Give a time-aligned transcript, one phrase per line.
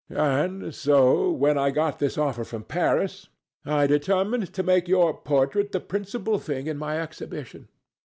[0.09, 3.27] And so when I got this offer from Paris,
[3.67, 7.67] I determined to make your portrait the principal thing in my exhibition.